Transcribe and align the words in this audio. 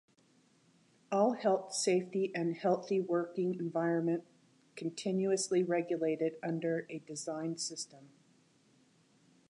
All 1.11 1.33
health 1.33 1.75
safety 1.75 2.31
and 2.33 2.55
healthy 2.55 2.99
working 2.99 3.53
environment 3.59 4.23
continuously 4.75 5.61
regulated 5.61 6.37
under 6.41 6.87
a 6.89 6.97
designed 6.97 7.59
system. 7.61 8.09